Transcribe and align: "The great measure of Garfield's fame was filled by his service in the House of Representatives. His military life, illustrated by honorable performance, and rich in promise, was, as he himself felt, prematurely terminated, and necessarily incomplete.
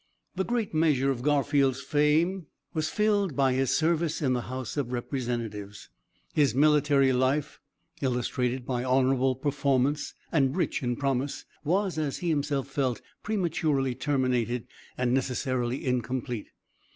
"The 0.35 0.43
great 0.43 0.73
measure 0.73 1.11
of 1.11 1.21
Garfield's 1.21 1.79
fame 1.83 2.47
was 2.73 2.89
filled 2.89 3.35
by 3.35 3.53
his 3.53 3.69
service 3.69 4.19
in 4.19 4.33
the 4.33 4.41
House 4.49 4.75
of 4.75 4.91
Representatives. 4.91 5.89
His 6.33 6.55
military 6.55 7.13
life, 7.13 7.59
illustrated 8.01 8.65
by 8.65 8.83
honorable 8.83 9.35
performance, 9.35 10.15
and 10.31 10.57
rich 10.57 10.81
in 10.81 10.95
promise, 10.95 11.45
was, 11.63 11.99
as 11.99 12.17
he 12.17 12.29
himself 12.29 12.67
felt, 12.67 12.99
prematurely 13.21 13.93
terminated, 13.93 14.65
and 14.97 15.13
necessarily 15.13 15.85
incomplete. 15.85 16.47